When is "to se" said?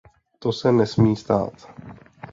0.39-0.71